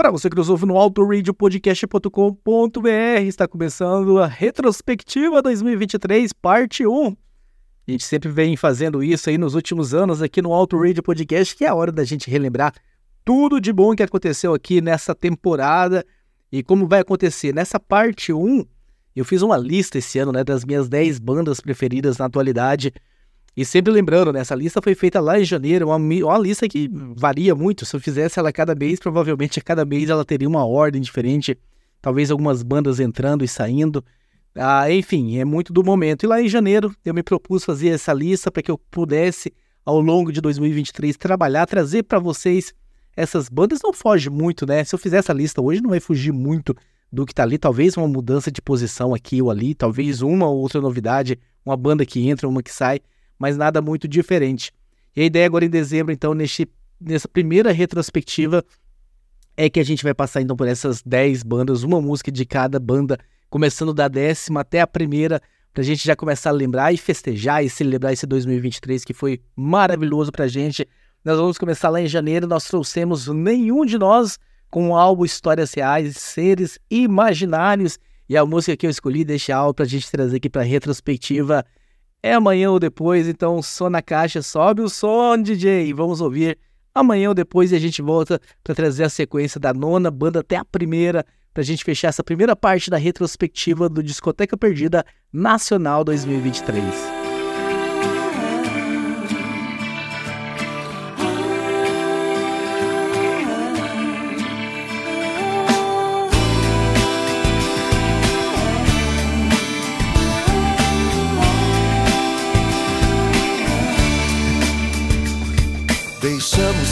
Para 0.00 0.10
você 0.10 0.30
que 0.30 0.36
nos 0.36 0.48
ouve 0.48 0.64
no 0.64 0.78
autoradiopodcast.com.br, 0.78 2.88
está 3.26 3.46
começando 3.46 4.18
a 4.18 4.26
retrospectiva 4.26 5.42
2023, 5.42 6.32
parte 6.32 6.86
1. 6.86 7.14
A 7.86 7.90
gente 7.90 8.04
sempre 8.04 8.30
vem 8.30 8.56
fazendo 8.56 9.04
isso 9.04 9.28
aí 9.28 9.36
nos 9.36 9.54
últimos 9.54 9.92
anos 9.92 10.22
aqui 10.22 10.40
no 10.40 10.54
Auto 10.54 10.80
Radio 10.80 11.02
Podcast, 11.02 11.54
que 11.54 11.66
é 11.66 11.68
a 11.68 11.74
hora 11.74 11.92
da 11.92 12.02
gente 12.02 12.30
relembrar 12.30 12.72
tudo 13.26 13.60
de 13.60 13.70
bom 13.74 13.94
que 13.94 14.02
aconteceu 14.02 14.54
aqui 14.54 14.80
nessa 14.80 15.14
temporada 15.14 16.02
e 16.50 16.62
como 16.62 16.88
vai 16.88 17.00
acontecer. 17.00 17.54
Nessa 17.54 17.78
parte 17.78 18.32
1, 18.32 18.64
eu 19.14 19.24
fiz 19.26 19.42
uma 19.42 19.58
lista 19.58 19.98
esse 19.98 20.18
ano 20.18 20.32
né, 20.32 20.42
das 20.42 20.64
minhas 20.64 20.88
10 20.88 21.18
bandas 21.18 21.60
preferidas 21.60 22.16
na 22.16 22.24
atualidade 22.24 22.90
e 23.56 23.64
sempre 23.64 23.92
lembrando, 23.92 24.32
né, 24.32 24.40
essa 24.40 24.54
lista 24.54 24.80
foi 24.80 24.94
feita 24.94 25.20
lá 25.20 25.38
em 25.40 25.44
janeiro, 25.44 25.88
uma, 25.88 25.96
uma 25.96 26.38
lista 26.38 26.68
que 26.68 26.88
varia 27.16 27.54
muito. 27.54 27.84
Se 27.84 27.94
eu 27.96 28.00
fizesse 28.00 28.38
ela 28.38 28.52
cada 28.52 28.74
mês, 28.74 29.00
provavelmente 29.00 29.58
a 29.58 29.62
cada 29.62 29.84
mês 29.84 30.08
ela 30.08 30.24
teria 30.24 30.48
uma 30.48 30.64
ordem 30.64 31.00
diferente, 31.00 31.58
talvez 32.00 32.30
algumas 32.30 32.62
bandas 32.62 33.00
entrando 33.00 33.44
e 33.44 33.48
saindo. 33.48 34.04
Ah, 34.54 34.90
enfim, 34.92 35.38
é 35.38 35.44
muito 35.44 35.72
do 35.72 35.82
momento. 35.82 36.24
E 36.24 36.26
lá 36.26 36.40
em 36.40 36.48
janeiro 36.48 36.94
eu 37.04 37.12
me 37.12 37.22
propus 37.22 37.64
fazer 37.64 37.88
essa 37.88 38.12
lista 38.12 38.50
para 38.50 38.62
que 38.62 38.70
eu 38.70 38.78
pudesse, 38.78 39.52
ao 39.84 40.00
longo 40.00 40.32
de 40.32 40.40
2023, 40.40 41.16
trabalhar, 41.16 41.66
trazer 41.66 42.04
para 42.04 42.20
vocês 42.20 42.72
essas 43.16 43.48
bandas. 43.48 43.80
Não 43.82 43.92
foge 43.92 44.30
muito, 44.30 44.64
né? 44.64 44.84
Se 44.84 44.94
eu 44.94 44.98
fizer 44.98 45.18
essa 45.18 45.32
lista 45.32 45.60
hoje, 45.60 45.82
não 45.82 45.90
vai 45.90 46.00
fugir 46.00 46.32
muito 46.32 46.74
do 47.12 47.26
que 47.26 47.32
está 47.32 47.42
ali. 47.42 47.58
Talvez 47.58 47.96
uma 47.96 48.06
mudança 48.06 48.50
de 48.50 48.62
posição 48.62 49.12
aqui 49.12 49.42
ou 49.42 49.50
ali, 49.50 49.74
talvez 49.74 50.22
uma 50.22 50.48
ou 50.48 50.58
outra 50.58 50.80
novidade, 50.80 51.38
uma 51.64 51.76
banda 51.76 52.06
que 52.06 52.28
entra, 52.28 52.48
uma 52.48 52.62
que 52.62 52.72
sai 52.72 53.00
mas 53.40 53.56
nada 53.56 53.80
muito 53.80 54.06
diferente. 54.06 54.70
E 55.16 55.22
a 55.22 55.24
ideia 55.24 55.46
agora 55.46 55.64
em 55.64 55.70
dezembro, 55.70 56.12
então, 56.12 56.34
neste, 56.34 56.68
nessa 57.00 57.26
primeira 57.26 57.72
retrospectiva, 57.72 58.62
é 59.56 59.70
que 59.70 59.80
a 59.80 59.84
gente 59.84 60.04
vai 60.04 60.12
passar 60.12 60.42
então 60.42 60.54
por 60.54 60.68
essas 60.68 61.02
10 61.02 61.42
bandas, 61.42 61.82
uma 61.82 62.02
música 62.02 62.30
de 62.30 62.44
cada 62.44 62.78
banda, 62.78 63.18
começando 63.48 63.94
da 63.94 64.08
décima 64.08 64.60
até 64.60 64.82
a 64.82 64.86
primeira, 64.86 65.40
pra 65.72 65.82
gente 65.82 66.04
já 66.04 66.14
começar 66.14 66.50
a 66.50 66.52
lembrar 66.52 66.92
e 66.92 66.98
festejar 66.98 67.64
e 67.64 67.70
celebrar 67.70 68.12
esse 68.12 68.26
2023 68.26 69.04
que 69.04 69.14
foi 69.14 69.40
maravilhoso 69.56 70.30
pra 70.30 70.46
gente. 70.46 70.86
Nós 71.24 71.38
vamos 71.38 71.56
começar 71.56 71.88
lá 71.88 72.00
em 72.00 72.06
janeiro, 72.06 72.46
nós 72.46 72.64
trouxemos 72.64 73.26
nenhum 73.26 73.86
de 73.86 73.98
nós 73.98 74.38
com 74.70 74.90
o 74.90 74.96
álbum 74.96 75.24
Histórias 75.24 75.72
Reais, 75.72 76.16
Seres 76.18 76.78
Imaginários, 76.90 77.98
e 78.28 78.36
a 78.36 78.46
música 78.46 78.76
que 78.76 78.86
eu 78.86 78.90
escolhi 78.90 79.24
deste 79.24 79.50
álbum 79.50 79.74
pra 79.74 79.86
gente 79.86 80.10
trazer 80.10 80.36
aqui 80.36 80.48
pra 80.48 80.62
retrospectiva 80.62 81.64
é 82.22 82.34
amanhã 82.34 82.70
ou 82.70 82.78
depois, 82.78 83.28
então 83.28 83.62
só 83.62 83.88
na 83.88 84.02
caixa, 84.02 84.42
sobe 84.42 84.82
o 84.82 84.88
som, 84.88 85.40
DJ, 85.40 85.92
vamos 85.94 86.20
ouvir 86.20 86.58
amanhã 86.94 87.28
ou 87.28 87.34
depois 87.34 87.72
e 87.72 87.76
a 87.76 87.78
gente 87.78 88.02
volta 88.02 88.40
para 88.62 88.74
trazer 88.74 89.04
a 89.04 89.08
sequência 89.08 89.60
da 89.60 89.72
nona 89.72 90.10
banda 90.10 90.40
até 90.40 90.56
a 90.56 90.64
primeira, 90.64 91.24
para 91.52 91.62
a 91.62 91.64
gente 91.64 91.84
fechar 91.84 92.08
essa 92.08 92.22
primeira 92.22 92.54
parte 92.54 92.90
da 92.90 92.96
retrospectiva 92.96 93.88
do 93.88 94.02
Discoteca 94.02 94.56
Perdida 94.56 95.04
Nacional 95.32 96.04
2023. 96.04 97.19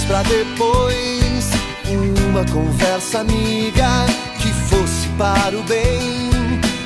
Pra 0.08 0.22
depois 0.22 1.50
uma 2.28 2.44
conversa 2.46 3.20
amiga 3.20 4.06
que 4.40 4.48
fosse 4.48 5.06
para 5.18 5.56
o 5.56 5.62
bem, 5.64 6.30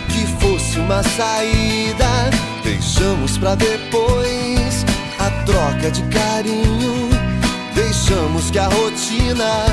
que 0.08 0.26
fosse 0.40 0.78
uma 0.80 1.02
saída. 1.04 2.30
Deixamos 2.64 3.38
pra 3.38 3.54
depois 3.54 4.84
a 5.20 5.30
troca 5.44 5.90
de 5.90 6.02
carinho. 6.04 7.10
Deixamos 7.74 8.50
que 8.50 8.58
a 8.58 8.66
rotina 8.66 9.66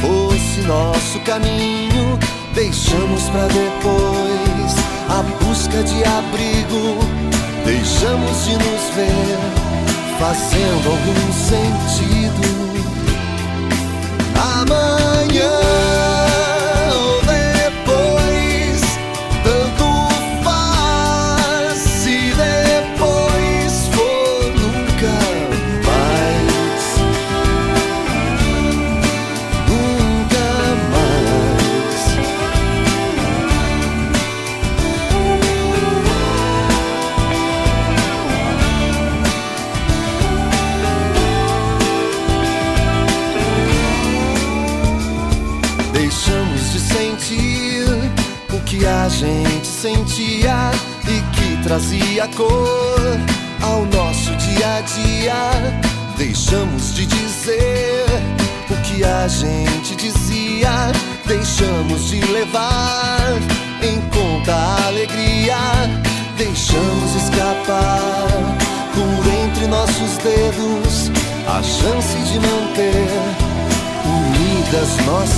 fosse 0.00 0.60
nosso 0.66 1.20
caminho. 1.20 2.18
Deixamos 2.54 3.28
pra 3.30 3.46
depois 3.46 4.74
a 5.08 5.22
busca 5.44 5.82
de 5.84 6.04
abrigo. 6.04 6.98
Deixamos 7.64 8.44
de 8.44 8.52
nos 8.54 8.94
ver 8.96 9.38
fazendo 10.18 10.90
algum 10.90 11.32
sentido 11.32 12.69
amanhã. 14.40 15.99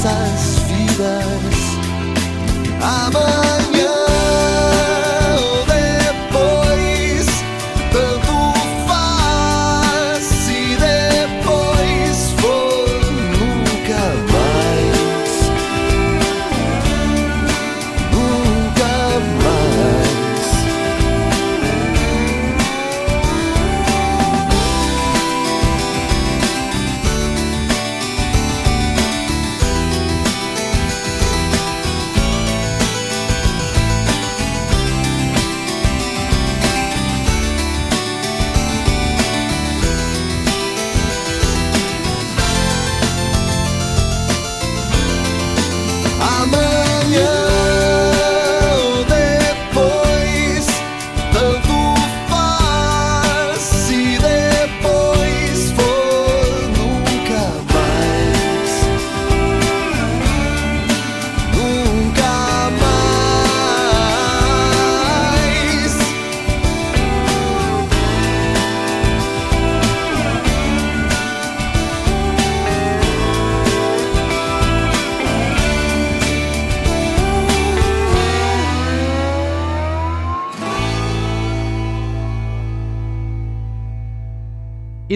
cosas 0.02 0.41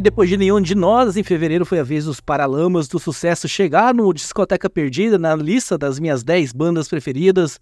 depois 0.06 0.28
de 0.28 0.36
nenhum 0.36 0.60
de 0.60 0.76
nós, 0.76 1.16
em 1.16 1.24
fevereiro 1.24 1.66
foi 1.66 1.80
a 1.80 1.82
vez 1.82 2.04
dos 2.04 2.20
Paralamas 2.20 2.86
do 2.86 2.96
Sucesso 2.96 3.48
chegar 3.48 3.92
no 3.92 4.14
Discoteca 4.14 4.70
Perdida, 4.70 5.18
na 5.18 5.34
lista 5.34 5.76
das 5.76 5.98
minhas 5.98 6.22
10 6.22 6.52
bandas 6.52 6.86
preferidas. 6.86 7.58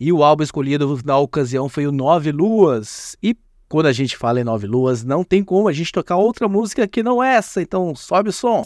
E 0.00 0.12
o 0.12 0.24
álbum 0.24 0.42
escolhido 0.42 1.00
na 1.04 1.16
ocasião 1.16 1.68
foi 1.68 1.86
o 1.86 1.92
Nove 1.92 2.32
Luas. 2.32 3.16
E 3.22 3.36
quando 3.68 3.86
a 3.86 3.92
gente 3.92 4.16
fala 4.16 4.40
em 4.40 4.44
Nove 4.44 4.66
Luas, 4.66 5.04
não 5.04 5.22
tem 5.22 5.44
como 5.44 5.68
a 5.68 5.72
gente 5.72 5.92
tocar 5.92 6.16
outra 6.16 6.48
música 6.48 6.88
que 6.88 7.00
não 7.00 7.22
essa, 7.22 7.62
então 7.62 7.94
sobe 7.94 8.30
o 8.30 8.32
som. 8.32 8.64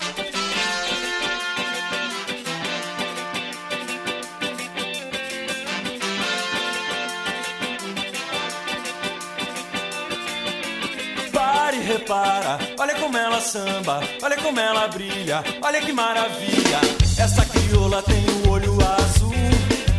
Repara, 11.89 12.59
olha 12.79 12.95
como 12.97 13.17
ela 13.17 13.41
samba, 13.41 14.01
olha 14.23 14.37
como 14.37 14.61
ela 14.61 14.87
brilha, 14.89 15.43
olha 15.63 15.81
que 15.81 15.91
maravilha. 15.91 16.81
Essa 17.19 17.45
crioula 17.47 18.03
tem 18.03 18.25
o 18.29 18.51
olho 18.51 18.77
azul, 18.83 19.33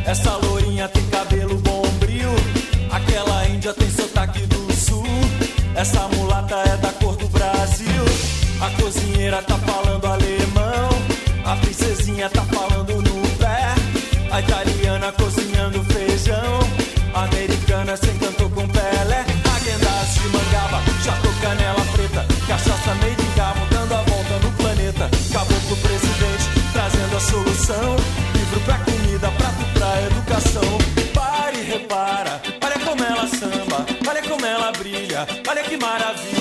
essa 0.06 0.38
lourinha 0.38 0.88
tem 0.88 1.04
cabelo 1.08 1.56
bombril, 1.56 2.30
aquela 2.92 3.48
índia 3.48 3.74
tem 3.74 3.90
sotaque 3.90 4.42
do 4.46 4.72
sul, 4.72 5.04
essa 5.76 6.08
mulata 6.10 6.58
é 6.58 6.78
da 6.78 6.92
cor 6.94 7.16
do 7.18 7.28
Brasil. 7.30 8.06
A 8.62 8.70
cozinheira 8.82 9.42
tá 9.42 9.58
que 35.70 35.78
maravilha. 35.78 36.39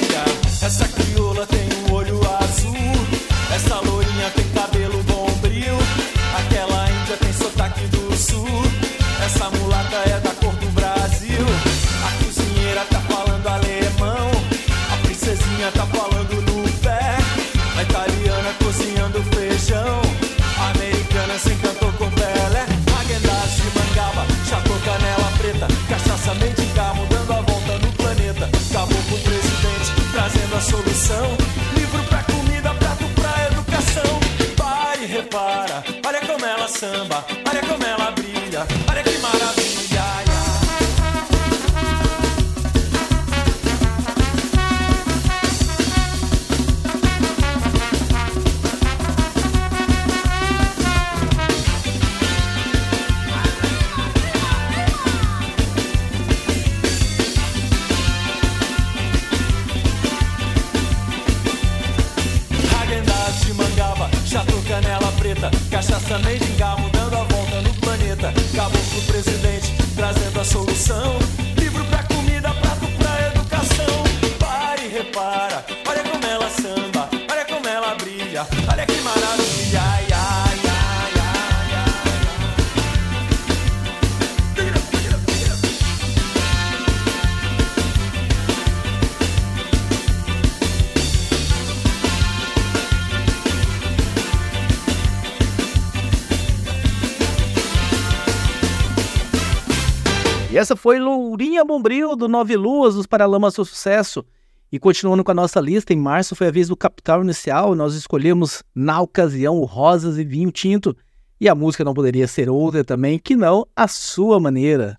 Foi 100.79 100.99
Lourinha 100.99 101.65
Bombril 101.65 102.17
do 102.17 102.29
Nove 102.29 102.57
Luas 102.57 102.95
dos 102.95 103.07
Paralamas 103.07 103.55
do 103.55 103.65
Sucesso. 103.65 104.25
E 104.71 104.79
continuando 104.79 105.25
com 105.25 105.31
a 105.33 105.35
nossa 105.35 105.61
lista, 105.61 105.93
em 105.93 105.97
março 105.97 106.37
foi 106.37 106.47
a 106.47 106.51
vez 106.51 106.69
do 106.69 106.77
Capital 106.77 107.23
Inicial, 107.23 107.75
nós 107.75 107.95
escolhemos 107.95 108.63
na 108.75 109.01
ocasião 109.01 109.59
Rosas 109.65 110.19
e 110.19 110.25
Vinho 110.25 110.53
Tinto. 110.53 110.97
E 111.41 111.49
a 111.49 111.55
música 111.55 111.85
não 111.85 111.95
poderia 111.95 112.27
ser 112.27 112.49
outra 112.49 112.85
também 112.85 113.19
que 113.19 113.37
não 113.37 113.67
A 113.77 113.87
Sua 113.89 114.41
Maneira. 114.41 114.99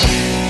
braços. 0.00 0.43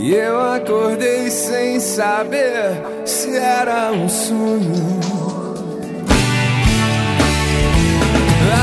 E 0.00 0.14
eu 0.14 0.40
acordei 0.40 1.28
sem 1.28 1.80
saber 1.80 2.80
se 3.04 3.36
era 3.36 3.90
um 3.90 4.08
sonho. 4.08 5.00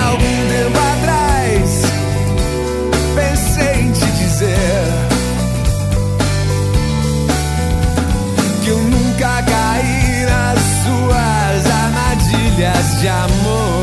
Algum 0.05 0.37
tempo 0.47 0.79
atrás, 0.93 1.81
pensei 3.15 3.81
em 3.81 3.91
te 3.91 4.05
dizer 4.05 4.85
que 8.63 8.69
eu 8.69 8.77
nunca 8.77 9.43
caí 9.43 10.25
nas 10.25 10.59
suas 10.85 11.65
armadilhas 11.69 13.01
de 13.01 13.07
amor. 13.09 13.74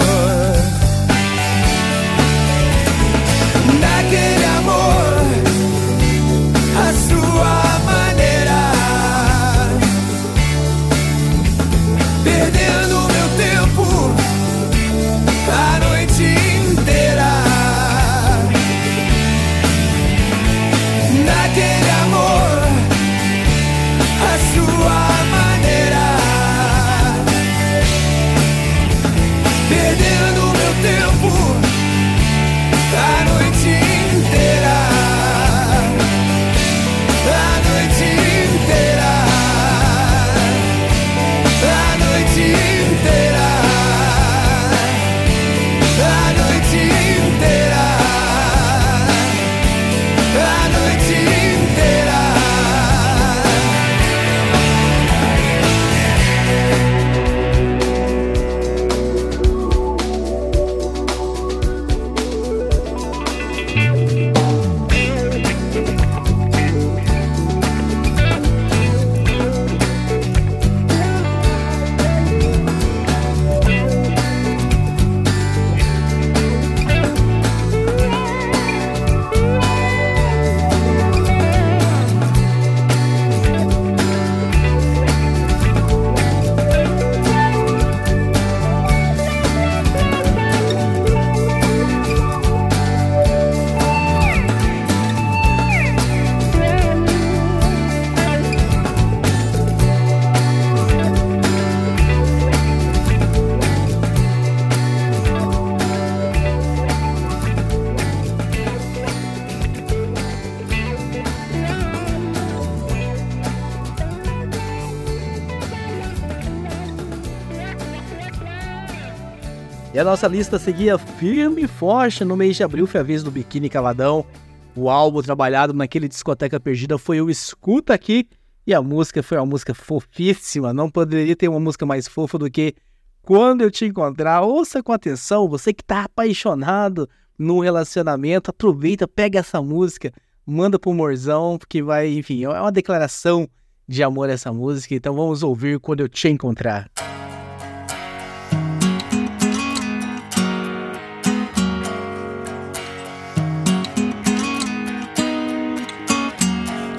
A 120.02 120.04
nossa 120.04 120.26
lista 120.26 120.58
seguia 120.58 120.98
firme 120.98 121.62
e 121.62 121.68
forte. 121.68 122.24
No 122.24 122.36
mês 122.36 122.56
de 122.56 122.64
abril 122.64 122.88
foi 122.88 123.00
a 123.00 123.04
vez 123.04 123.22
do 123.22 123.30
Biquíni 123.30 123.68
Cavadão. 123.68 124.26
O 124.74 124.90
álbum 124.90 125.22
trabalhado 125.22 125.72
naquele 125.72 126.08
discoteca 126.08 126.58
perdida 126.58 126.98
foi 126.98 127.20
o 127.20 127.30
Escuta 127.30 127.94
Aqui. 127.94 128.28
E 128.66 128.74
a 128.74 128.82
música 128.82 129.22
foi 129.22 129.38
uma 129.38 129.46
música 129.46 129.72
fofíssima. 129.72 130.72
Não 130.72 130.90
poderia 130.90 131.36
ter 131.36 131.46
uma 131.46 131.60
música 131.60 131.86
mais 131.86 132.08
fofa 132.08 132.36
do 132.36 132.50
que 132.50 132.74
Quando 133.22 133.60
Eu 133.60 133.70
Te 133.70 133.84
Encontrar. 133.84 134.42
Ouça 134.42 134.82
com 134.82 134.92
atenção. 134.92 135.48
Você 135.48 135.72
que 135.72 135.82
está 135.82 136.02
apaixonado 136.02 137.08
num 137.38 137.60
relacionamento, 137.60 138.50
aproveita, 138.50 139.06
pega 139.06 139.38
essa 139.38 139.62
música, 139.62 140.10
manda 140.44 140.80
pro 140.80 140.92
Morzão, 140.92 141.56
porque 141.56 141.80
vai, 141.80 142.08
enfim, 142.12 142.42
é 142.42 142.48
uma 142.48 142.72
declaração 142.72 143.48
de 143.86 144.02
amor 144.02 144.28
essa 144.30 144.52
música. 144.52 144.96
Então 144.96 145.14
vamos 145.14 145.44
ouvir 145.44 145.78
Quando 145.78 146.00
Eu 146.00 146.08
Te 146.08 146.28
Encontrar. 146.28 146.90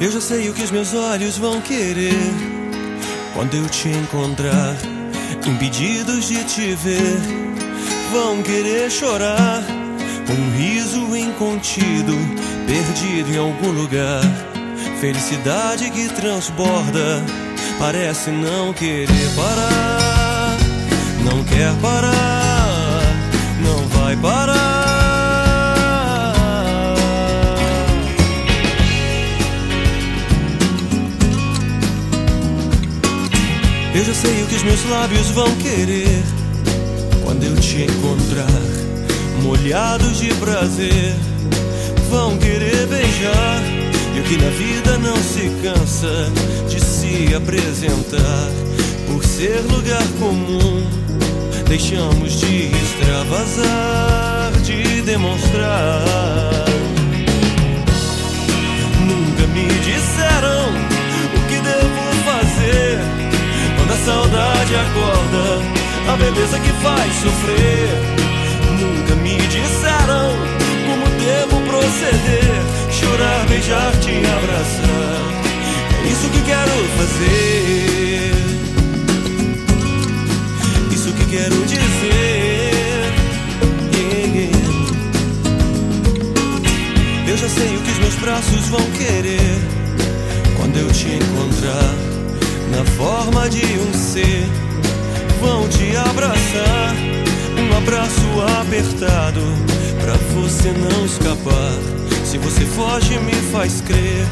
Eu 0.04 0.12
já 0.12 0.20
sei 0.20 0.50
o 0.50 0.54
que 0.54 0.62
os 0.62 0.70
meus 0.70 0.94
olhos 0.94 1.38
vão 1.38 1.62
querer 1.62 2.12
quando 3.34 3.56
eu 3.56 3.70
te 3.70 3.88
encontrar. 3.88 4.76
Impedidos 5.48 6.28
de 6.28 6.44
te 6.44 6.76
ver, 6.76 7.18
vão 8.12 8.44
querer 8.44 8.92
chorar. 8.92 9.64
Um 10.30 10.58
riso 10.58 11.16
incontido, 11.16 12.18
perdido 12.68 13.32
em 13.34 13.38
algum 13.38 13.72
lugar. 13.72 14.22
Felicidade 15.00 15.90
que 15.90 16.10
transborda, 16.10 17.24
parece 17.80 18.30
não 18.30 18.74
querer 18.74 19.30
parar. 19.38 20.58
Não 21.24 21.46
quer 21.46 21.74
parar, 21.82 23.04
não 23.62 23.88
vai 23.88 24.18
parar. 24.18 24.83
Eu 33.96 34.04
já 34.04 34.14
sei 34.14 34.42
o 34.42 34.48
que 34.48 34.56
os 34.56 34.64
meus 34.64 34.90
lábios 34.90 35.30
vão 35.30 35.56
querer 35.58 36.24
quando 37.24 37.44
eu 37.44 37.56
te 37.56 37.84
encontrar, 37.84 39.42
molhados 39.44 40.18
de 40.20 40.34
prazer, 40.36 41.16
vão 42.10 42.38
querer 42.38 42.88
beijar. 42.88 43.62
E 44.16 44.20
o 44.20 44.24
que 44.24 44.38
na 44.38 44.50
vida 44.50 44.98
não 44.98 45.16
se 45.16 45.50
cansa 45.64 46.32
de 46.70 46.80
se 46.80 47.36
apresentar, 47.36 48.52
por 49.08 49.24
ser 49.24 49.62
lugar 49.72 50.04
comum, 50.20 50.84
deixamos 51.68 52.40
de 52.40 52.66
extravasar, 52.66 54.52
de 54.64 55.02
demonstrar. 55.02 56.03
Acorda, 64.84 65.46
a 66.12 66.16
beleza 66.18 66.60
que 66.60 66.72
faz 66.84 67.14
sofrer. 67.16 67.90
Nunca 68.80 69.16
me 69.16 69.38
disseram 69.38 70.36
como 70.88 71.06
devo 71.20 71.62
proceder, 71.70 72.56
chorar, 72.92 73.46
beijar, 73.48 73.92
te 74.00 74.18
abraçar. 74.38 75.34
É 76.04 76.08
isso 76.08 76.30
que 76.30 76.42
quero 76.42 76.76
fazer. 76.98 78.34
Isso 80.92 81.12
que 81.14 81.26
quero 81.26 81.66
dizer. 81.66 82.64
Eu 87.28 87.38
já 87.38 87.50
sei 87.50 87.76
o 87.76 87.82
que 87.82 87.92
os 87.92 87.98
meus 87.98 88.16
braços 88.16 88.68
vão 88.68 88.92
querer 88.92 89.58
quando 90.56 90.78
eu 90.78 90.92
te 90.92 91.08
encontrar 91.08 91.96
na 92.70 92.86
forma 92.96 93.50
de 93.50 93.66
um 93.66 93.94
ser 93.94 94.73
vão 95.44 95.68
te 95.68 95.96
abraçar. 95.98 96.96
Um 97.60 97.78
abraço 97.78 98.28
apertado 98.62 99.42
pra 100.02 100.14
você 100.34 100.72
não 100.72 101.06
escapar. 101.06 101.74
Se 102.26 102.38
você 102.38 102.66
foge, 102.66 103.20
me 103.20 103.34
faz 103.52 103.82
crer 103.82 104.26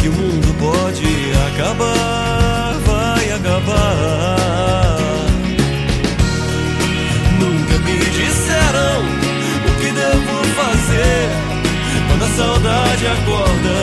que 0.00 0.08
o 0.08 0.12
mundo 0.12 0.54
pode 0.58 1.06
acabar. 1.48 2.74
Vai 2.84 3.32
acabar. 3.32 4.36
Nunca 7.40 7.78
me 7.86 7.98
disseram 7.98 8.98
o 9.68 9.80
que 9.80 9.90
devo 9.92 10.44
fazer. 10.60 11.30
Quando 12.08 12.24
a 12.24 12.36
saudade 12.36 13.06
acorda, 13.06 13.76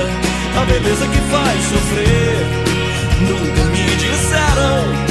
a 0.61 0.65
beleza 0.65 1.07
que 1.07 1.21
faz 1.31 1.59
sofrer. 1.63 2.45
Nunca 3.21 3.63
me 3.71 3.95
disseram 3.95 5.08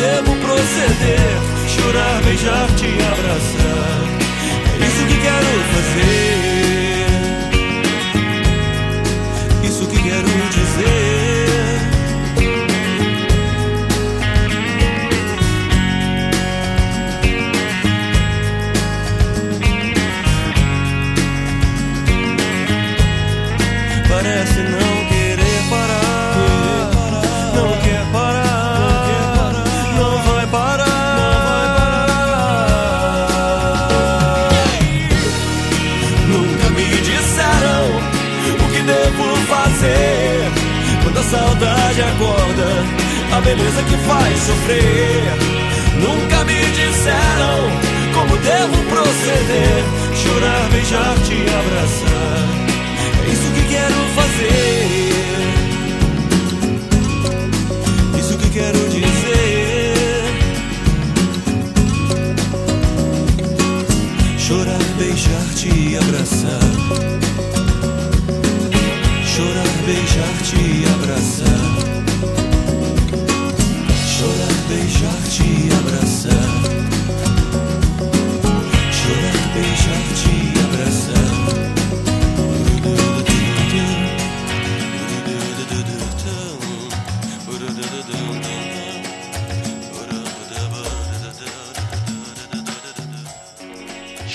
devo 0.00 0.36
proceder? 0.36 1.36
Chorar, 1.68 2.22
beijar, 2.22 2.68
te 2.76 2.86
abraçar. 2.86 4.00
É 4.74 4.86
isso 4.86 5.06
que 5.06 5.18
quero 5.20 5.52
fazer. 5.72 6.75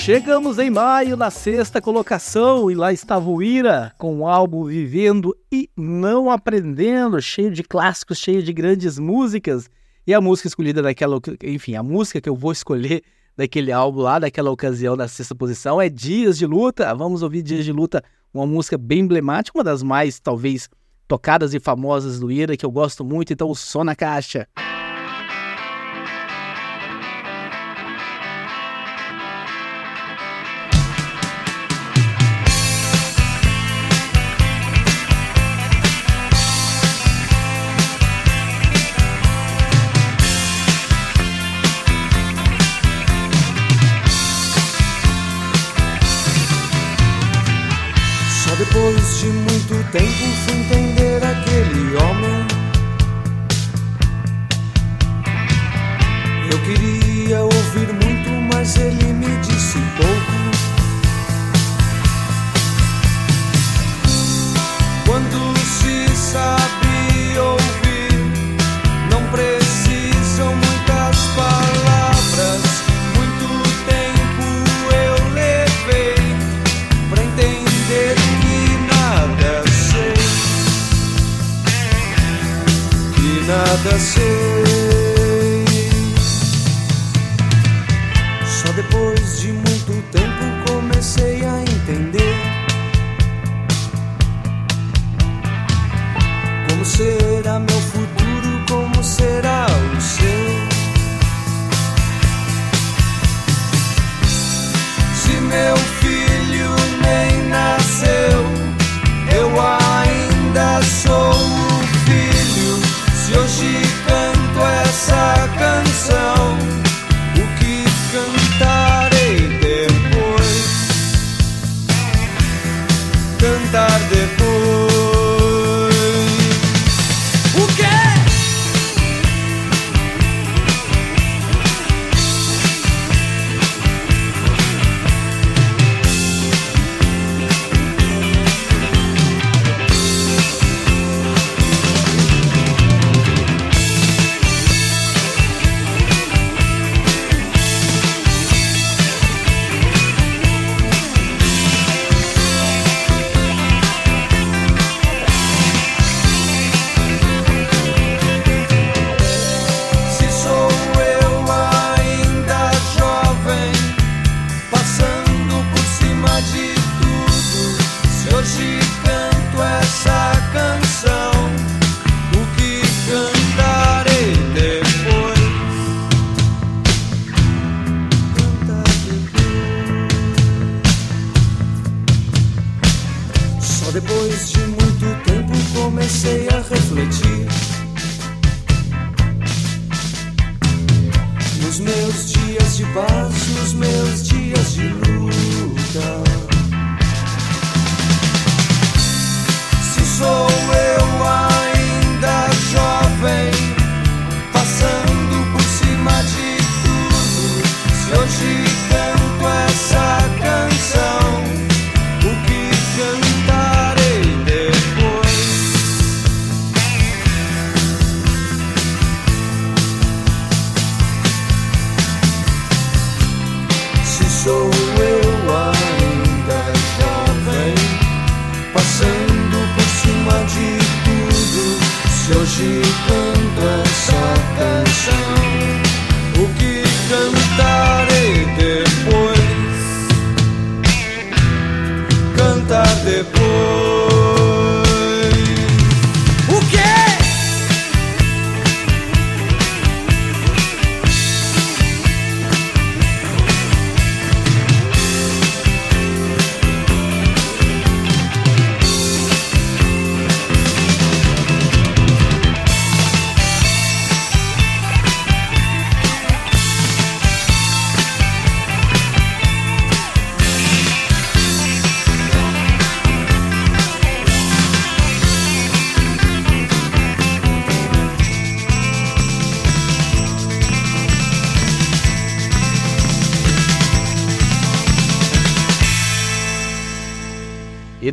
Chegamos 0.03 0.57
em 0.57 0.71
maio 0.71 1.15
na 1.15 1.29
sexta 1.29 1.79
colocação 1.79 2.71
e 2.71 2.73
lá 2.73 2.91
estava 2.91 3.29
o 3.29 3.39
Ira 3.39 3.93
com 3.99 4.21
o 4.21 4.27
álbum 4.27 4.63
Vivendo 4.63 5.37
e 5.51 5.69
Não 5.77 6.31
Aprendendo, 6.31 7.21
cheio 7.21 7.51
de 7.51 7.61
clássicos, 7.61 8.17
cheio 8.17 8.41
de 8.41 8.51
grandes 8.51 8.97
músicas. 8.97 9.69
E 10.07 10.11
a 10.11 10.19
música 10.19 10.47
escolhida 10.47 10.81
daquela, 10.81 11.19
enfim, 11.43 11.75
a 11.75 11.83
música 11.83 12.19
que 12.19 12.27
eu 12.27 12.35
vou 12.35 12.51
escolher 12.51 13.03
daquele 13.37 13.71
álbum 13.71 14.01
lá, 14.01 14.17
daquela 14.17 14.49
ocasião 14.49 14.95
na 14.95 15.07
sexta 15.07 15.35
posição 15.35 15.79
é 15.79 15.87
Dias 15.87 16.35
de 16.35 16.47
Luta. 16.47 16.91
Vamos 16.95 17.21
ouvir 17.21 17.43
Dias 17.43 17.63
de 17.63 17.71
Luta, 17.71 18.03
uma 18.33 18.47
música 18.47 18.79
bem 18.79 19.01
emblemática, 19.01 19.55
uma 19.55 19.63
das 19.63 19.83
mais 19.83 20.19
talvez 20.19 20.67
tocadas 21.07 21.53
e 21.53 21.59
famosas 21.59 22.19
do 22.19 22.31
Ira 22.31 22.57
que 22.57 22.65
eu 22.65 22.71
gosto 22.71 23.05
muito, 23.05 23.31
então 23.31 23.51
o 23.51 23.55
som 23.55 23.83
na 23.83 23.95
caixa. 23.95 24.47
Música 24.57 24.90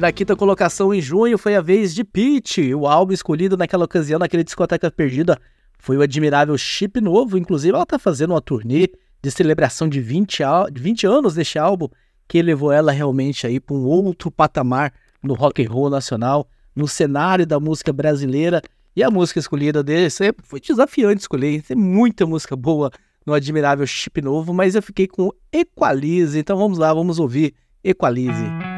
Na 0.08 0.12
quinta 0.12 0.34
colocação 0.34 0.94
em 0.94 1.02
junho 1.02 1.36
foi 1.36 1.54
a 1.54 1.60
vez 1.60 1.94
de 1.94 2.02
Pete. 2.02 2.74
O 2.74 2.86
álbum 2.86 3.12
escolhido 3.12 3.58
naquela 3.58 3.84
ocasião, 3.84 4.18
naquele 4.18 4.42
discoteca 4.42 4.90
perdida, 4.90 5.38
foi 5.78 5.98
o 5.98 6.00
admirável 6.00 6.56
Chip 6.56 6.98
Novo. 6.98 7.36
Inclusive, 7.36 7.74
ela 7.74 7.82
está 7.82 7.98
fazendo 7.98 8.30
uma 8.30 8.40
turnê 8.40 8.88
de 9.22 9.30
celebração 9.30 9.86
de 9.86 10.00
20, 10.00 10.42
al... 10.42 10.66
20 10.72 11.06
anos 11.06 11.34
deste 11.34 11.58
álbum, 11.58 11.88
que 12.26 12.40
levou 12.40 12.72
ela 12.72 12.90
realmente 12.90 13.46
aí 13.46 13.60
para 13.60 13.76
um 13.76 13.84
outro 13.84 14.30
patamar 14.30 14.94
no 15.22 15.34
rock 15.34 15.62
and 15.62 15.68
roll 15.68 15.90
nacional, 15.90 16.48
no 16.74 16.88
cenário 16.88 17.46
da 17.46 17.60
música 17.60 17.92
brasileira. 17.92 18.62
E 18.96 19.02
a 19.02 19.10
música 19.10 19.38
escolhida 19.38 19.82
dele 19.82 20.06
é, 20.06 20.32
foi 20.42 20.58
desafiante 20.58 21.20
escolher. 21.20 21.60
Tem 21.60 21.76
muita 21.76 22.24
música 22.24 22.56
boa 22.56 22.90
no 23.26 23.34
admirável 23.34 23.86
Chip 23.86 24.22
Novo, 24.22 24.54
mas 24.54 24.74
eu 24.74 24.82
fiquei 24.82 25.06
com 25.06 25.30
Equalize. 25.52 26.38
Então 26.38 26.56
vamos 26.56 26.78
lá, 26.78 26.94
vamos 26.94 27.18
ouvir 27.18 27.52
Equalize. 27.84 28.77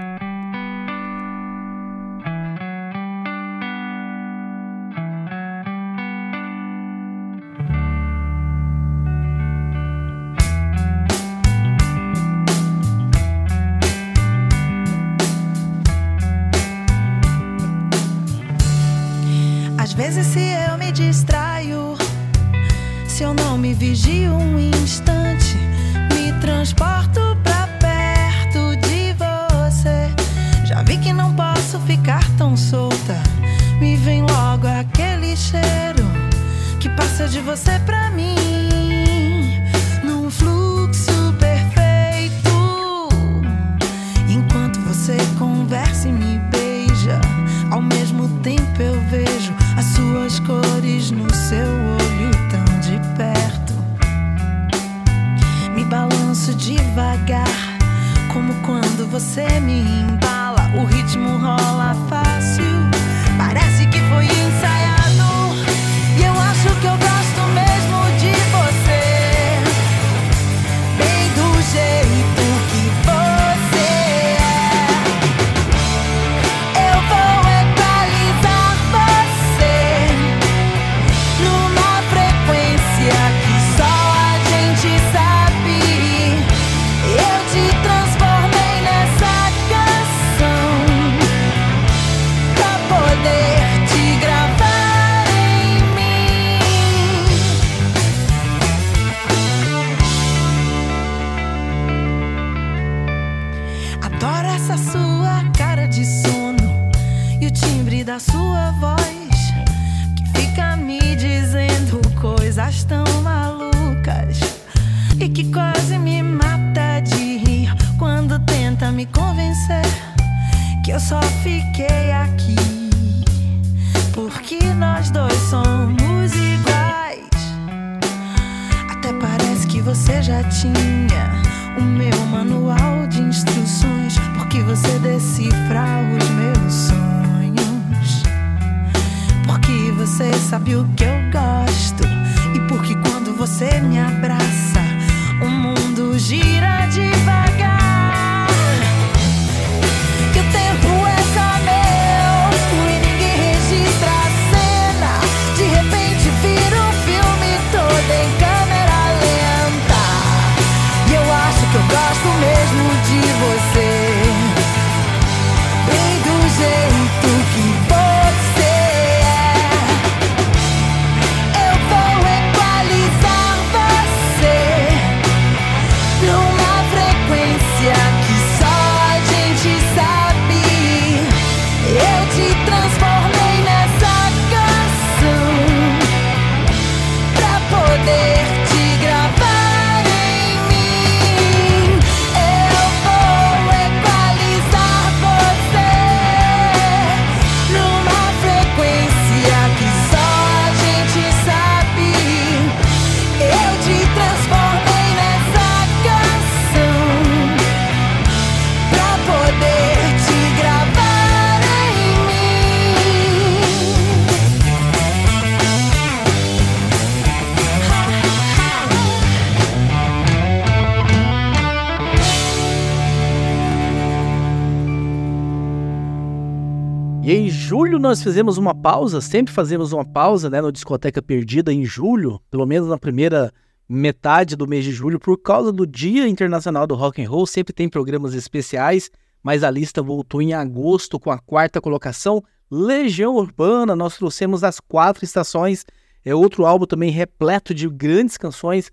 E 227.23 227.33
em 227.33 227.51
julho 227.51 227.99
nós 227.99 228.23
fizemos 228.23 228.57
uma 228.57 228.75
pausa, 228.75 229.21
sempre 229.21 229.53
fazemos 229.53 229.93
uma 229.93 230.05
pausa, 230.05 230.49
né, 230.49 230.61
no 230.63 230.73
Discoteca 230.73 231.21
Perdida 231.21 231.71
em 231.71 231.85
julho, 231.85 232.41
pelo 232.51 232.65
menos 232.65 232.89
na 232.89 232.97
primeira 232.97 233.53
metade 233.87 234.57
do 234.57 234.67
mês 234.67 234.85
de 234.85 234.91
julho, 234.91 235.21
por 235.21 235.37
causa 235.37 235.71
do 235.71 235.87
Dia 235.87 236.27
Internacional 236.27 236.87
do 236.87 236.95
Rock 236.95 237.23
and 237.23 237.29
Roll, 237.29 237.47
sempre 237.47 237.75
tem 237.75 237.91
programas 237.91 238.33
especiais, 238.33 239.11
mas 239.43 239.63
a 239.63 239.71
lista 239.71 240.01
voltou 240.01 240.41
em 240.41 240.55
agosto 240.55 241.21
com 241.21 241.31
a 241.31 241.39
quarta 241.39 241.79
colocação, 241.79 242.43
Legião 242.71 243.35
Urbana, 243.35 243.95
nós 243.95 244.17
trouxemos 244.17 244.65
as 244.65 244.81
quatro 244.81 245.23
estações, 245.23 245.85
é 246.25 246.35
outro 246.35 246.65
álbum 246.65 246.87
também 246.87 247.11
repleto 247.11 247.75
de 247.75 247.87
grandes 247.87 248.39
canções, 248.39 248.91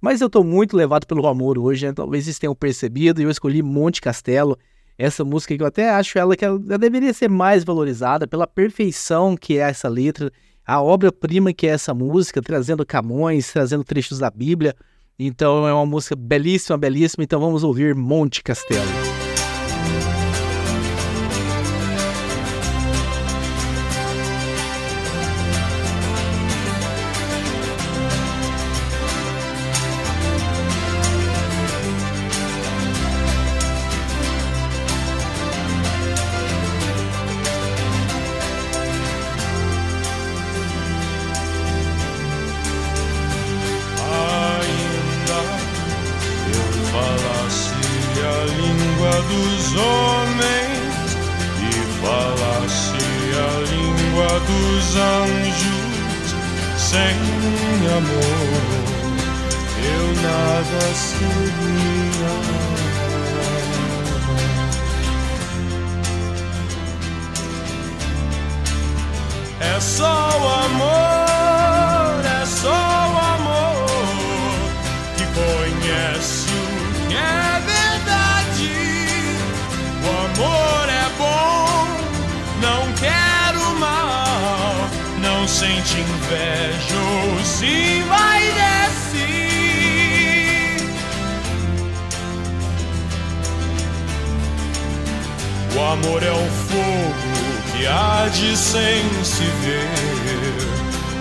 mas 0.00 0.20
eu 0.20 0.28
estou 0.28 0.44
muito 0.44 0.76
levado 0.76 1.04
pelo 1.04 1.26
amor 1.26 1.58
hoje, 1.58 1.86
né? 1.86 1.92
talvez 1.92 2.24
vocês 2.24 2.38
tenham 2.38 2.54
percebido, 2.54 3.20
e 3.20 3.24
eu 3.24 3.30
escolhi 3.30 3.60
Monte 3.60 4.00
Castelo, 4.00 4.56
essa 4.98 5.24
música 5.24 5.56
que 5.56 5.62
eu 5.62 5.66
até 5.66 5.90
acho 5.90 6.18
ela 6.18 6.36
que 6.36 6.44
ela 6.44 6.58
deveria 6.78 7.12
ser 7.12 7.28
mais 7.28 7.64
valorizada 7.64 8.26
pela 8.26 8.46
perfeição 8.46 9.36
que 9.36 9.58
é 9.58 9.68
essa 9.68 9.88
letra, 9.88 10.32
a 10.66 10.82
obra-prima 10.82 11.52
que 11.52 11.66
é 11.66 11.70
essa 11.70 11.94
música, 11.94 12.42
trazendo 12.42 12.84
Camões, 12.84 13.52
trazendo 13.52 13.84
trechos 13.84 14.18
da 14.18 14.30
Bíblia. 14.30 14.74
Então 15.18 15.66
é 15.66 15.72
uma 15.72 15.86
música 15.86 16.16
belíssima, 16.16 16.76
belíssima. 16.76 17.24
Então 17.24 17.40
vamos 17.40 17.62
ouvir 17.62 17.94
Monte 17.94 18.42
Castelo. 18.42 19.25
dos 54.46 54.96
anjos 54.96 56.34
sem 56.76 57.16
amor 57.96 58.86
eu 59.86 60.06
nada 60.22 60.94
seria. 60.94 62.36
É 69.60 69.80
só 69.80 70.30
o 70.30 70.48
amor, 70.64 72.24
é 72.24 72.46
só 72.46 72.95
te 85.86 86.00
invejo 86.00 87.06
se 87.44 88.02
vai 88.08 88.42
descer. 88.60 89.36
O 95.76 95.80
amor 95.92 96.22
é 96.22 96.32
um 96.32 96.50
fogo 96.68 97.32
que 97.70 97.86
há 97.86 98.28
de 98.32 98.56
sem 98.56 99.02
se 99.22 99.44
ver. 99.62 99.90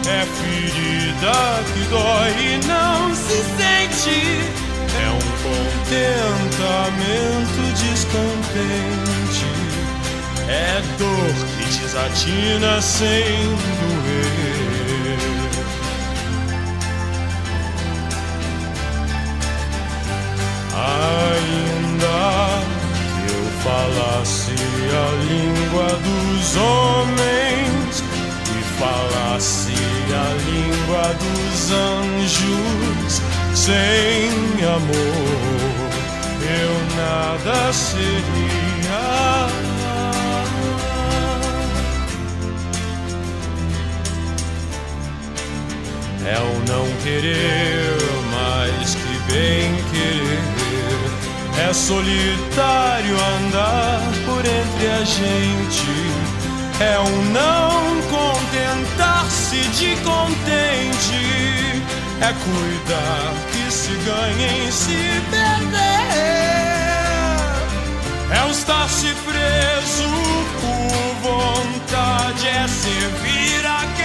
É 0.07 0.25
ferida 0.39 1.35
que 1.73 1.81
dói 1.89 2.31
e 2.53 2.55
não 2.65 3.13
se 3.13 3.39
sente. 3.57 4.19
É 5.03 5.05
um 5.09 5.25
contentamento 5.45 7.61
descontente. 7.83 9.49
É 10.47 10.81
dor 10.97 11.33
que 11.54 11.54
desatina 11.95 12.81
sem 12.81 13.55
doer. 13.79 15.15
Ainda 20.75 22.19
que 23.15 23.31
eu 23.31 23.45
falasse 23.63 24.55
a 24.91 25.07
língua 25.23 25.87
dos 26.03 26.55
homens 26.57 28.03
e 28.51 28.63
falasse 28.77 29.77
a 30.11 30.27
língua 30.49 31.05
dos 31.23 31.71
anjos 31.71 33.21
sem 33.53 34.29
amor, 34.65 35.89
eu 36.43 36.73
nada 36.97 37.71
seria. 37.71 39.64
É 46.27 46.39
o 46.39 46.59
não 46.67 46.85
querer 47.03 47.97
mais 48.31 48.95
que 48.95 49.31
bem 49.31 49.75
querer. 49.91 51.69
É 51.69 51.73
solitário 51.73 53.15
andar 53.37 54.01
por 54.25 54.43
entre 54.43 54.87
a 54.87 55.03
gente. 55.03 56.25
É 56.79 56.97
o 56.99 57.09
não 57.31 58.01
contentar-se 58.09 59.57
de 59.77 59.95
contente. 59.97 61.83
É 62.21 62.33
cuidar 62.43 63.33
que 63.51 63.71
se 63.71 63.93
ganha 64.03 64.65
em 64.65 64.71
se 64.71 65.21
perder. 65.29 66.05
É 68.31 68.43
o 68.47 68.51
estar-se 68.51 69.13
preso 69.25 70.09
por 70.59 71.29
vontade. 71.29 72.47
É 72.47 72.67
servir 72.67 73.65
a 73.65 73.85
quem 73.95 74.04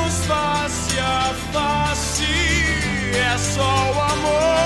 face 0.31 0.99
a 0.99 1.33
face. 1.53 2.33
É 3.31 3.37
só 3.37 3.71
o 3.95 3.99
amor, 4.13 4.60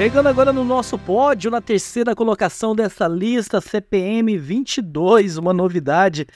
Chegando 0.00 0.28
agora 0.28 0.50
no 0.50 0.64
nosso 0.64 0.98
pódio, 0.98 1.50
na 1.50 1.60
terceira 1.60 2.16
colocação 2.16 2.74
dessa 2.74 3.06
lista, 3.06 3.60
CPM 3.60 4.38
22, 4.38 5.36
uma 5.36 5.52
novidade. 5.52 6.26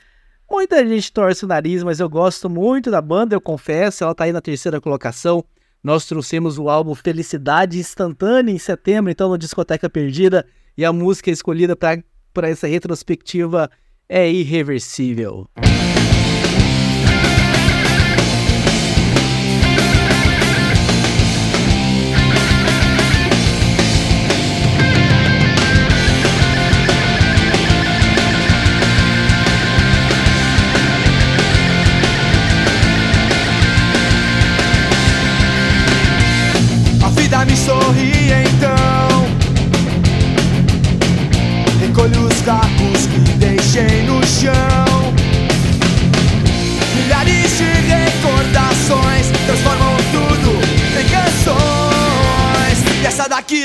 Muita 0.50 0.86
gente 0.86 1.10
torce 1.10 1.46
o 1.46 1.48
nariz, 1.48 1.82
mas 1.82 1.98
eu 1.98 2.06
gosto 2.06 2.50
muito 2.50 2.90
da 2.90 3.00
banda, 3.00 3.34
eu 3.34 3.40
confesso, 3.40 4.04
ela 4.04 4.14
tá 4.14 4.24
aí 4.24 4.32
na 4.32 4.42
terceira 4.42 4.82
colocação. 4.82 5.42
Nós 5.82 6.04
trouxemos 6.04 6.58
o 6.58 6.68
álbum 6.68 6.94
Felicidade 6.94 7.78
Instantânea 7.78 8.52
em 8.52 8.58
setembro, 8.58 9.10
então 9.10 9.30
no 9.30 9.38
Discoteca 9.38 9.88
Perdida, 9.88 10.44
e 10.76 10.84
a 10.84 10.92
música 10.92 11.30
escolhida 11.30 11.74
para 11.74 12.50
essa 12.50 12.66
retrospectiva 12.66 13.70
é 14.06 14.30
irreversível. 14.30 15.48
olhos 15.56 16.03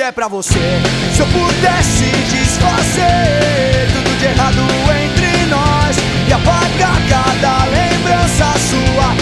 é 0.10 0.12
pra 0.12 0.28
você. 0.28 0.82
Se 1.14 1.20
eu 1.20 1.28
pudesse 1.28 2.06
desfazer 2.32 3.88
tudo 3.94 4.18
de 4.18 4.26
errado 4.26 4.66
entre 5.04 5.46
nós 5.46 5.96
e 6.28 6.34
apagar 6.34 7.00
cada 7.08 7.66
lembrança 7.66 8.46
sua 8.58 9.14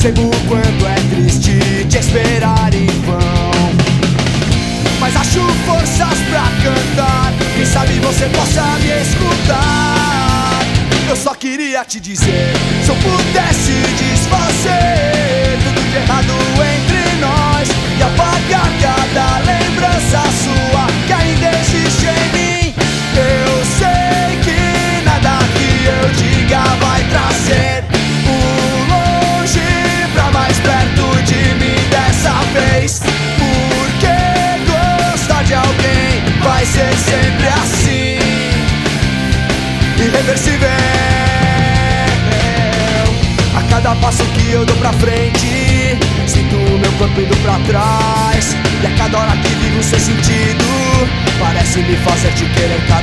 Percebo 0.00 0.28
o 0.28 0.48
quanto 0.48 0.86
é 0.86 0.94
triste 1.14 1.58
te 1.86 1.98
esperar 1.98 2.72
em 2.72 2.86
vão. 2.86 3.20
Mas 4.98 5.14
acho 5.14 5.40
forças 5.66 6.18
pra 6.30 6.44
cantar. 6.62 7.34
Quem 7.54 7.66
sabe 7.66 7.98
você 7.98 8.24
possa 8.30 8.62
me 8.78 8.88
escutar. 9.02 10.60
Eu 11.06 11.14
só 11.14 11.34
queria 11.34 11.84
te 11.84 12.00
dizer: 12.00 12.54
se 12.82 12.88
eu 12.88 12.96
pudesse 12.96 13.72
desfazer 13.98 15.58
tudo 15.64 15.82
de 15.90 15.98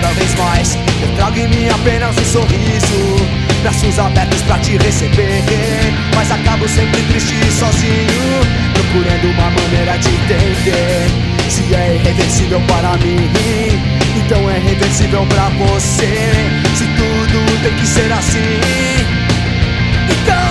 cada 0.07 0.13
vez 0.13 0.35
mais. 0.35 0.77
Eu 1.01 1.07
trago 1.15 1.37
em 1.37 1.47
mim 1.47 1.69
apenas 1.69 2.17
um 2.17 2.25
sorriso, 2.25 3.27
braços 3.61 3.99
abertos 3.99 4.41
pra 4.43 4.57
te 4.59 4.77
receber. 4.77 5.43
Mas 6.15 6.31
acabo 6.31 6.67
sempre 6.67 7.01
triste 7.03 7.35
e 7.35 7.51
sozinho, 7.51 8.41
procurando 8.73 9.31
uma 9.31 9.49
maneira 9.49 9.97
de 9.97 10.09
entender. 10.09 11.07
Se 11.49 11.73
é 11.73 11.95
irreversível 11.95 12.61
para 12.67 12.97
mim, 12.97 13.29
então 14.15 14.49
é 14.49 14.59
reversível 14.59 15.25
pra 15.27 15.49
você. 15.49 16.31
Se 16.75 16.85
tudo 16.85 17.61
tem 17.63 17.73
que 17.73 17.85
ser 17.85 18.11
assim, 18.11 18.59
então 20.09 20.46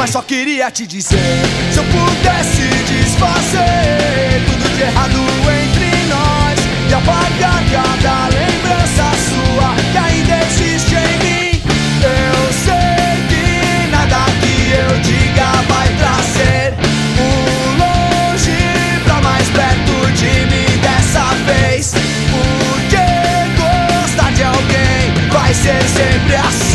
Mas 0.00 0.12
só 0.12 0.22
queria 0.22 0.70
te 0.70 0.86
dizer: 0.86 1.42
se 1.70 1.78
eu 1.78 1.84
pudesse 1.84 2.62
desfazer 2.88 4.42
tudo 4.46 4.74
de 4.74 4.80
errado 4.80 5.18
entre 5.62 5.90
nós 6.08 6.58
e 6.88 6.94
apagar 6.94 7.62
cada 7.70 8.28
lembrança 8.28 9.04
sua 9.28 9.74
que 9.92 9.98
ainda 9.98 10.38
existe 10.46 10.94
em 10.94 11.18
mim, 11.18 11.62
eu 12.00 12.50
sei 12.64 13.26
que 13.28 13.90
nada 13.90 14.24
que 14.40 14.72
eu 14.72 15.00
diga 15.00 15.52
vai 15.68 15.88
trazer 15.98 16.72
o 17.18 17.28
longe 17.76 18.56
pra 19.04 19.20
mais 19.20 19.50
perto 19.50 20.12
de 20.12 20.46
mim 20.46 20.80
dessa 20.80 21.26
vez. 21.44 21.92
Porque 22.32 22.96
gostar 23.60 24.32
de 24.32 24.44
alguém 24.44 25.28
vai 25.30 25.52
ser 25.52 25.82
sempre 25.82 26.36
assim. 26.36 26.69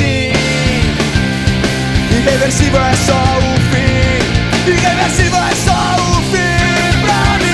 Irreversível 2.27 2.81
é 2.81 2.93
só 2.95 3.13
o 3.13 3.55
fim. 3.69 4.67
Irreversível 4.67 5.37
é 5.37 5.53
só 5.53 5.95
o 5.95 6.23
fim 6.31 6.57
pra 7.05 7.37
mim. 7.37 7.45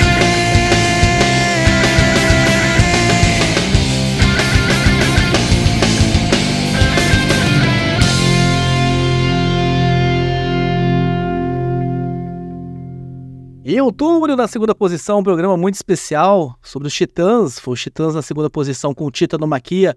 Em 13.62 13.78
outubro, 13.82 14.34
na 14.34 14.48
segunda 14.48 14.74
posição, 14.74 15.18
um 15.18 15.22
programa 15.22 15.54
muito 15.58 15.74
especial 15.74 16.56
sobre 16.62 16.88
os 16.88 16.94
Titãs. 16.94 17.58
Foi 17.58 17.74
os 17.74 17.82
Titãs 17.82 18.14
na 18.14 18.22
segunda 18.22 18.48
posição 18.48 18.94
com 18.94 19.04
o 19.04 19.10
Titanomaquia. 19.10 19.94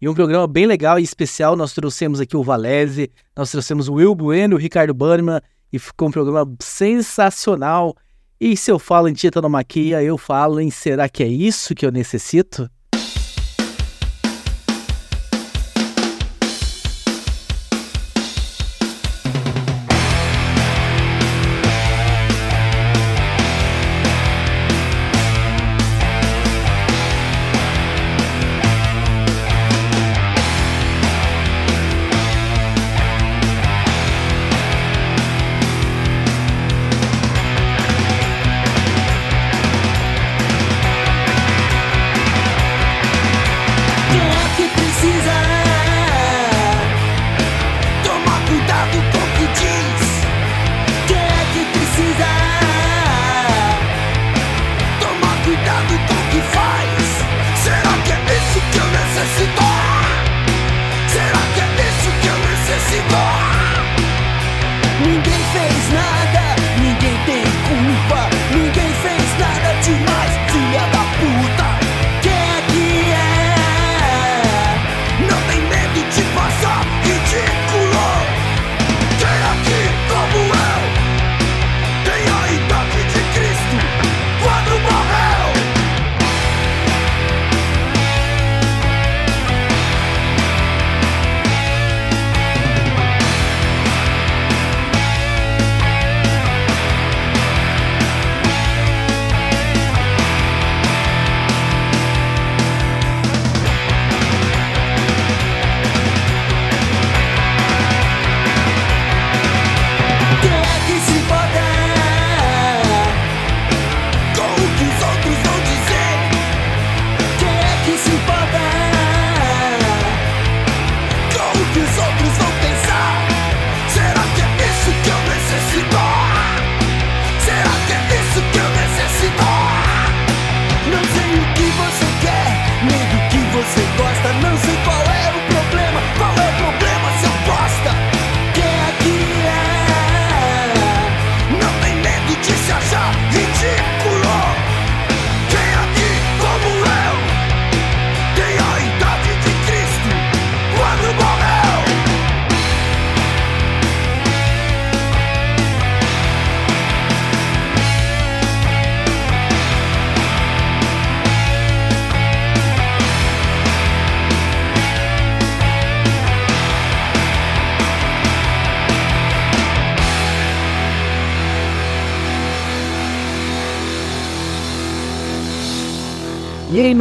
E 0.00 0.08
um 0.08 0.14
programa 0.14 0.46
bem 0.46 0.66
legal 0.66 0.98
e 0.98 1.02
especial. 1.02 1.56
Nós 1.56 1.72
trouxemos 1.72 2.20
aqui 2.20 2.36
o 2.36 2.42
Valese, 2.42 3.10
nós 3.36 3.50
trouxemos 3.50 3.88
o 3.88 3.94
Will 3.94 4.14
Bueno, 4.14 4.56
o 4.56 4.58
Ricardo 4.58 4.92
Bannerman. 4.92 5.40
E 5.72 5.78
ficou 5.78 6.08
um 6.08 6.10
programa 6.10 6.54
sensacional. 6.60 7.96
E 8.40 8.56
se 8.56 8.70
eu 8.70 8.78
falo 8.78 9.08
em 9.08 9.12
Titanomaquia, 9.12 10.02
eu 10.02 10.18
falo 10.18 10.60
em 10.60 10.70
Será 10.70 11.08
que 11.08 11.22
é 11.22 11.28
isso 11.28 11.74
que 11.74 11.86
eu 11.86 11.90
necessito? 11.90 12.68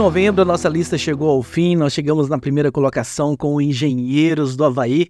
Novembro 0.04 0.42
a 0.42 0.46
nossa 0.46 0.68
lista 0.68 0.98
chegou 0.98 1.30
ao 1.30 1.42
fim, 1.42 1.78
nós 1.78 1.94
chegamos 1.94 2.28
na 2.28 2.38
primeira 2.38 2.70
colocação 2.70 3.38
com 3.38 3.62
Engenheiros 3.62 4.54
do 4.54 4.66
Havaí. 4.66 5.08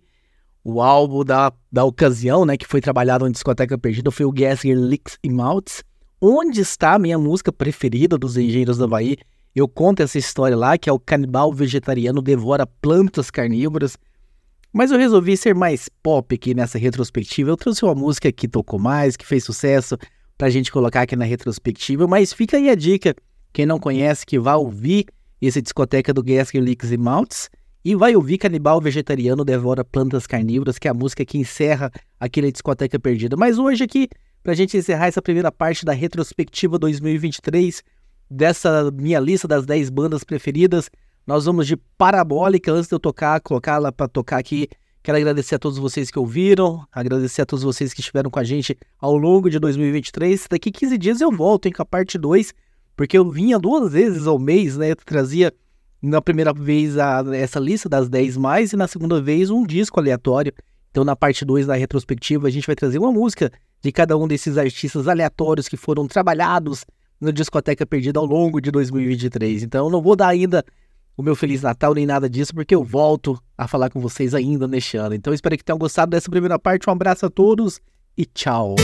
O 0.64 0.84
álbum 0.84 1.26
da, 1.26 1.52
da 1.72 1.84
ocasião, 1.84 2.46
né, 2.46 2.56
que 2.56 2.68
foi 2.68 2.80
trabalhado 2.80 3.28
em 3.28 3.32
Discoteca 3.32 3.76
Perdida, 3.76 4.12
foi 4.12 4.24
o 4.28 4.32
Gasker 4.32 4.78
Licks 4.78 5.18
e 5.24 5.32
Maltz. 5.32 5.84
Onde 6.22 6.62
está 6.62 6.94
a 6.94 7.00
minha 7.00 7.18
música 7.18 7.52
preferida 7.52 8.20
dos 8.20 8.38
Engenheiros 8.38 8.78
do 8.78 8.84
Havaí? 8.84 9.18
Eu 9.56 9.68
conto 9.68 10.04
essa 10.04 10.20
história 10.20 10.56
lá, 10.56 10.78
que 10.78 10.88
é 10.88 10.94
o 10.94 11.00
canibal 11.00 11.52
vegetariano 11.52 12.22
devora 12.22 12.68
plantas 12.68 13.32
carnívoras. 13.32 13.98
Mas 14.72 14.92
eu 14.92 15.00
resolvi 15.00 15.36
ser 15.36 15.56
mais 15.56 15.90
pop 16.04 16.36
aqui 16.36 16.54
nessa 16.54 16.78
retrospectiva. 16.78 17.50
Eu 17.50 17.58
trouxe 17.58 17.84
uma 17.84 17.96
música 17.96 18.32
que 18.32 18.48
tocou 18.48 18.78
mais, 18.78 19.18
que 19.18 19.26
fez 19.26 19.44
sucesso, 19.44 19.98
pra 20.38 20.52
gente 20.52 20.72
colocar 20.72 21.02
aqui 21.02 21.16
na 21.16 21.26
retrospectiva. 21.26 22.06
Mas 22.06 22.32
fica 22.32 22.58
aí 22.58 22.70
a 22.70 22.76
dica 22.76 23.16
quem 23.54 23.68
não 23.68 23.80
conhece, 23.80 24.26
que 24.26 24.40
vai 24.40 24.56
ouvir 24.56 25.06
esse 25.40 25.62
discoteca 25.62 26.12
do 26.12 26.24
Gasker 26.24 26.62
Licks 26.62 26.92
e 26.92 26.98
Maltz 26.98 27.50
e 27.86 27.96
vai 27.96 28.16
ouvir 28.16 28.40
Canibal 28.40 28.82
Vegetariano 28.82 29.46
Devora 29.46 29.86
Plantas 29.86 30.26
Carnívoras, 30.26 30.80
que 30.80 30.88
é 30.88 30.92
a 30.92 30.94
música 30.94 31.24
que 31.24 31.38
encerra 31.38 31.92
aquele 32.20 32.52
discoteca 32.52 33.00
perdida. 33.00 33.36
Mas 33.38 33.60
hoje 33.60 33.84
aqui, 33.84 34.08
pra 34.42 34.56
gente 34.56 34.76
encerrar 34.76 35.08
essa 35.08 35.22
primeira 35.22 35.52
parte 35.52 35.86
da 35.86 35.92
retrospectiva 35.92 36.80
2023, 36.80 37.84
dessa 38.30 38.90
minha 38.92 39.20
lista 39.20 39.48
das 39.48 39.66
10 39.66 39.90
bandas 39.90 40.24
preferidas, 40.24 40.90
nós 41.28 41.46
vamos 41.46 41.68
de 41.68 41.76
Parabólica, 41.98 42.72
antes 42.72 42.88
de 42.88 42.96
eu 42.96 43.00
tocar, 43.00 43.40
colocá-la 43.42 43.92
para 43.92 44.08
tocar 44.08 44.38
aqui. 44.38 44.68
Quero 45.04 45.18
agradecer 45.18 45.56
a 45.56 45.60
todos 45.60 45.78
vocês 45.78 46.10
que 46.10 46.18
ouviram, 46.18 46.86
agradecer 46.90 47.42
a 47.42 47.46
todos 47.46 47.64
vocês 47.64 47.94
que 47.94 48.00
estiveram 48.00 48.32
com 48.32 48.40
a 48.40 48.44
gente 48.44 48.78
ao 49.00 49.16
longo 49.18 49.50
de 49.50 49.60
2023. 49.60 50.48
Daqui 50.50 50.72
15 50.72 50.98
dias 50.98 51.22
eu 51.22 51.30
volto, 51.30 51.66
hein, 51.66 51.74
com 51.74 51.82
a 51.82 51.86
parte 51.86 52.18
2 52.18 52.54
porque 52.96 53.18
eu 53.18 53.30
vinha 53.30 53.58
duas 53.60 53.92
vezes 53.92 54.28
ao 54.28 54.38
mês, 54.40 54.78
né? 54.78 54.92
Eu 54.92 54.96
trazia 54.96 55.54
na 56.02 56.22
primeira 56.22 56.54
vez 56.54 56.98
a, 56.98 57.24
essa 57.34 57.60
lista 57.60 57.88
das 57.88 58.10
10 58.10 58.38
mais 58.38 58.74
e 58.74 58.76
na 58.76 58.88
segunda 58.88 59.22
vez 59.22 59.50
um 59.50 59.66
disco 59.66 60.00
aleatório. 60.00 60.54
Então, 60.92 61.04
na 61.04 61.16
parte 61.16 61.44
2 61.44 61.66
da 61.66 61.76
retrospectiva, 61.76 62.48
a 62.48 62.52
gente 62.52 62.68
vai 62.68 62.76
trazer 62.76 63.00
uma 63.00 63.12
música 63.12 63.52
de 63.82 63.92
cada 63.92 64.18
um 64.18 64.28
desses 64.28 64.58
artistas 64.58 65.08
aleatórios 65.08 65.68
que 65.68 65.76
foram 65.76 66.08
trabalhados 66.08 66.86
no 67.20 67.32
Discoteca 67.32 67.86
Perdida 67.86 68.20
ao 68.20 68.26
longo 68.26 68.62
de 68.62 68.70
2023. 68.70 69.64
Então, 69.64 69.88
eu 69.88 69.92
não 69.92 70.02
vou 70.02 70.16
dar 70.16 70.28
ainda 70.28 70.64
o 71.18 71.24
meu 71.24 71.36
Feliz 71.36 71.62
Natal 71.62 71.94
nem 71.94 72.06
nada 72.06 72.30
disso, 72.30 72.54
porque 72.54 72.76
eu 72.76 72.84
volto 72.84 73.42
a 73.58 73.68
falar 73.68 73.90
com 73.90 74.00
vocês 74.00 74.36
ainda 74.36 74.68
neste 74.68 74.98
ano. 74.98 75.16
Então, 75.16 75.34
espero 75.34 75.58
que 75.58 75.64
tenham 75.64 75.80
gostado 75.80 76.12
dessa 76.12 76.30
primeira 76.30 76.60
parte. 76.60 76.88
Um 76.90 76.94
abraço 76.94 77.26
a 77.26 77.30
todos 77.30 77.80
e 78.18 78.26
tchau! 78.26 78.76